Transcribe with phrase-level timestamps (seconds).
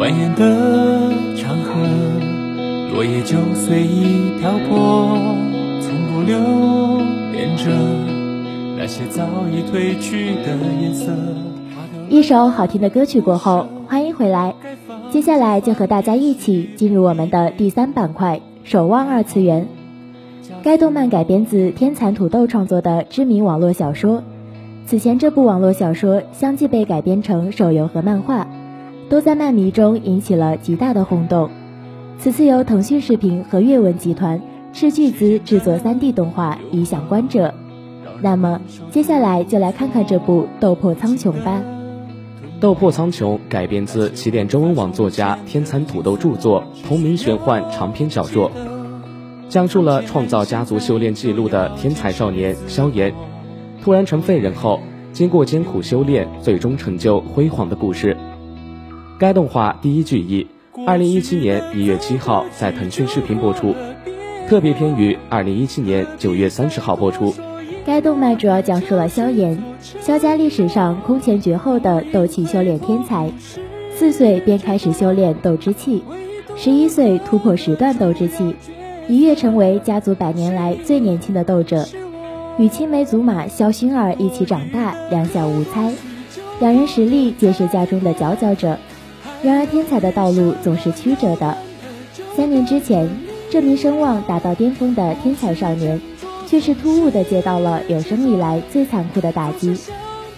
[0.00, 1.74] 蜿蜒的长河
[2.90, 5.18] 落叶就随意漂泊
[5.82, 6.38] 从不留
[7.30, 7.70] 恋着
[8.78, 11.12] 那些早已褪去的颜色
[12.08, 14.54] 一首好听的歌曲过后欢迎回来
[15.10, 19.66] 接下来就和大家一起进入我们的第三板块守望二次元。
[20.62, 24.22] 该动漫改编自天蚕土豆创作的知名网络小说
[24.86, 28.46] 此前这部网络小说相继被改编成手游和漫画。
[29.10, 31.50] 都在漫迷中引起了极大的轰动。
[32.16, 34.40] 此次由腾讯视频和阅文集团
[34.72, 37.52] 斥巨资制作 3D 动画，以享观者。
[38.22, 38.60] 那么，
[38.92, 41.60] 接下来就来看看这部《斗破苍穹》吧。
[42.60, 48.48] 《斗破苍穹》改编自起点中文网作家天蚕土豆著作同名玄幻长篇小说，
[49.48, 53.12] 讲述了创造家族修炼记录的天才少年萧炎，
[53.82, 54.78] 突然成废人后，
[55.12, 58.16] 经过艰苦修炼，最终成就辉煌的故事。
[59.20, 60.46] 该动画第一句一，
[60.86, 63.74] 二零一七年一月七号在腾讯视频播出，
[64.48, 67.34] 特别篇于二零一七年九月三十号播出。
[67.84, 69.62] 该动漫主要讲述了萧炎，
[70.00, 73.30] 萧家历史上空前绝后的斗气修炼天才，
[73.94, 76.02] 四岁便开始修炼斗之气，
[76.56, 78.54] 十一岁突破十段斗之气，
[79.06, 81.86] 一跃成为家族百年来最年轻的斗者，
[82.56, 85.92] 与青梅竹马萧薰儿一起长大，两小无猜，
[86.58, 88.78] 两人实力皆是家中的佼佼者。
[89.42, 91.56] 然而天才的道路总是曲折的，
[92.36, 93.08] 三年之前，
[93.50, 96.00] 这名声望达到巅峰的天才少年。
[96.46, 99.76] 却是突兀地接到了有生以来最残酷的打击。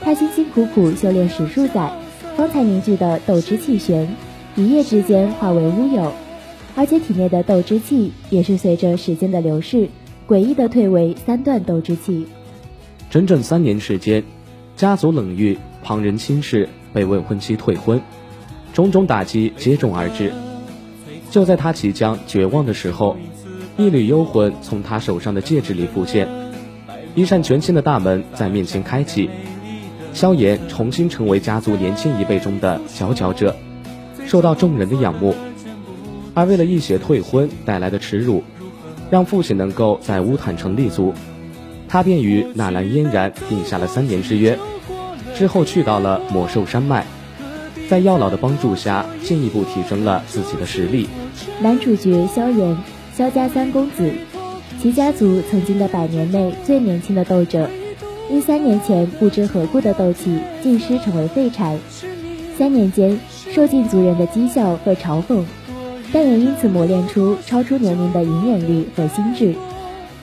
[0.00, 1.92] 他辛辛苦苦修炼十数载，
[2.34, 4.08] 方才凝聚的斗之气旋，
[4.56, 6.10] 一夜之间化为乌有，
[6.74, 9.90] 而且体内的斗之气也是随着时间的流逝，
[10.26, 12.26] 诡异的退为三段斗之气。
[13.10, 14.24] 整整三年时间，
[14.78, 18.00] 家族冷遇，旁人轻视，被未婚妻退婚，
[18.72, 20.32] 种种打击接踵而至。
[21.30, 23.16] 就在他即将绝望的时候。
[23.80, 26.26] 一缕幽魂从他手上的戒指里浮现，
[27.14, 29.30] 一扇全新的大门在面前开启，
[30.12, 33.54] 萧炎重新成为家族年轻一辈中的佼佼者，
[34.26, 35.32] 受到众人的仰慕。
[36.34, 38.42] 而为了一血退婚带来的耻辱，
[39.12, 41.14] 让父亲能够在乌坦城立足，
[41.86, 44.58] 他便与纳兰嫣然定下了三年之约。
[45.36, 47.06] 之后去到了魔兽山脉，
[47.88, 51.08] 在药老的帮助下，进一步提升了自己的实力。
[51.60, 52.76] 男主角萧炎。
[53.16, 54.12] 萧家三公子，
[54.80, 57.68] 其家族曾经的百年内最年轻的斗者，
[58.30, 61.76] 因三年前不知何故的斗气尽失，成为废柴。
[62.56, 63.18] 三年间
[63.50, 65.42] 受尽族人的讥笑和嘲讽，
[66.12, 69.52] 但也因此磨练出超出年龄的隐忍力和心智。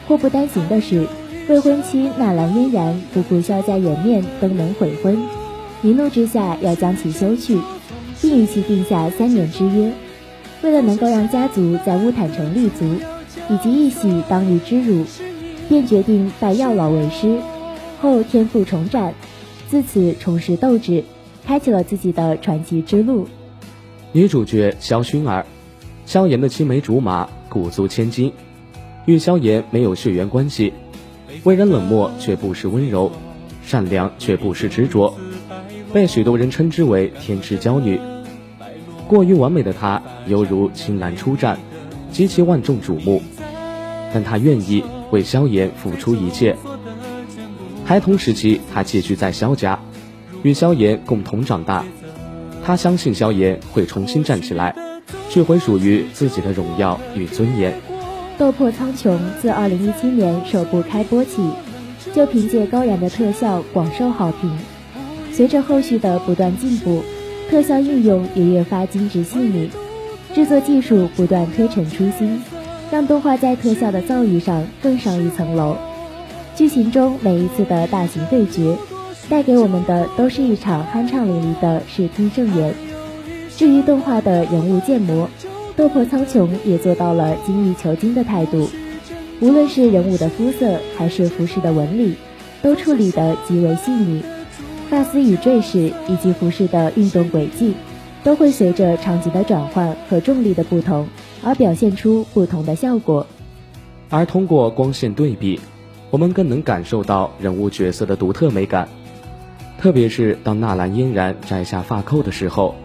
[0.07, 1.05] 祸不单行的是，
[1.49, 5.17] 未婚妻纳兰嫣然不顾萧家颜面登门悔婚，
[5.85, 7.59] 一怒之下要将其休去，
[8.19, 9.93] 并与其定下三年之约。
[10.63, 12.83] 为了能够让家族在乌坦城立足，
[13.51, 15.05] 以及一洗当日之辱，
[15.69, 17.37] 便决定拜药老为师，
[18.01, 19.13] 后天赋重展，
[19.69, 21.03] 自此重拾斗志，
[21.45, 23.27] 开启了自己的传奇之路。
[24.11, 25.45] 女主角萧薰儿，
[26.07, 28.33] 萧炎的青梅竹马，鼓足千金，
[29.05, 30.73] 与萧炎没有血缘关系，
[31.43, 33.11] 为人冷漠却不失温柔，
[33.63, 35.13] 善良却不失执着，
[35.95, 38.01] 被许多人称之为天之娇女。
[39.07, 41.57] 过于完美的她，犹如青兰出战，
[42.11, 43.21] 极其万众瞩目。
[44.13, 46.57] 但她愿意为萧炎付出一切。
[47.85, 49.79] 孩童时期，她寄居在萧家，
[50.43, 51.85] 与萧炎共同长大。
[52.65, 54.75] 她相信萧炎会重新站起来，
[55.29, 57.71] 取回属于自己的荣耀与尊严。
[58.37, 61.41] 《斗破苍穹》自2017年首部开播起，
[62.13, 64.51] 就凭借高燃的特效广受好评。
[65.35, 67.01] 随着后续的不断进步。
[67.47, 69.69] 特效应用也越发精致细腻，
[70.33, 72.41] 制作技术不断推陈出新，
[72.91, 75.77] 让动画在特效的造诣上更上一层楼。
[76.55, 78.75] 剧情中每一次的大型对决，
[79.29, 82.73] 带给我们的都是一场酣畅淋漓的视听盛宴。
[83.55, 85.29] 至于动画的人物建模，
[85.75, 88.67] 斗破苍穹也做到了精益求精的态度，
[89.39, 92.15] 无论是人物的肤色还是服饰的纹理，
[92.63, 94.23] 都处理得极为细腻。
[94.89, 97.73] 发丝与坠饰以及服饰的运动轨迹，
[98.23, 101.07] 都会随着场景的转换和重力的不同
[101.43, 103.25] 而表现出不同的效果。
[104.09, 105.59] 而通过光线对比，
[106.11, 108.87] 我们更能感受到人物角色的独特美感。
[109.79, 112.75] 特别是当纳兰嫣然摘下发扣的时候，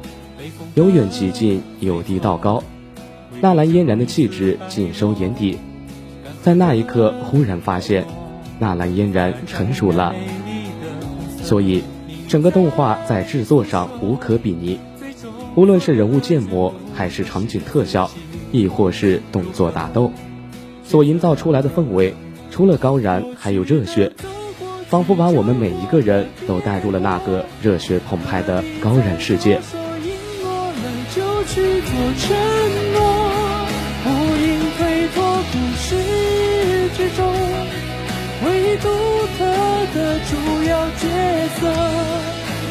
[0.75, 2.63] 由远及近，由低到高，
[3.41, 5.59] 纳兰嫣然的气质尽收眼底。
[6.43, 8.07] 在那一刻，忽然发现，
[8.59, 10.15] 纳兰嫣然成熟了。
[11.51, 11.83] 所以，
[12.29, 14.79] 整个动画在制作上无可比拟，
[15.57, 18.09] 无论是人物建模还是场景特效，
[18.53, 20.13] 亦或是动作打斗，
[20.85, 22.15] 所营造出来的氛围，
[22.53, 24.13] 除了高燃，还有热血，
[24.89, 29.59] 仿佛把我们每一个人都带入了那个热血澎湃的高燃世界。
[38.43, 38.89] 唯一独
[39.37, 39.45] 特
[39.95, 40.31] 的主
[40.65, 41.05] 要角
[41.61, 41.61] 色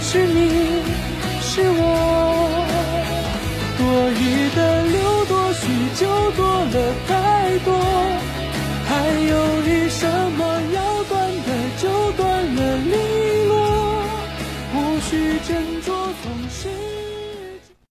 [0.02, 0.82] 是你，
[1.42, 1.82] 是我。
[3.78, 3.82] 多
[4.12, 5.62] 余的留多许
[5.96, 6.02] 就
[6.32, 6.76] 多了
[7.08, 7.10] 太
[7.64, 7.70] 多，